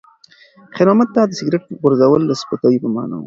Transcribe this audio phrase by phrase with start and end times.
[0.75, 3.19] خیر محمد ته د سګرټ غورځول د سپکاوي په مانا و.